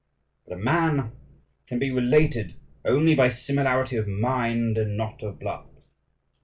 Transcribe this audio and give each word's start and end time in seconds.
But 0.47 0.55
a 0.55 0.57
man 0.57 1.11
can 1.67 1.77
be 1.77 1.91
related 1.91 2.55
only 2.83 3.13
by 3.13 3.29
similarity 3.29 3.97
of 3.97 4.07
mind 4.07 4.79
and 4.79 4.97
not 4.97 5.21
of 5.21 5.37
blood. 5.39 5.67